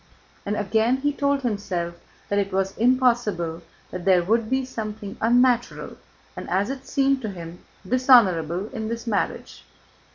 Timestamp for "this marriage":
8.89-9.63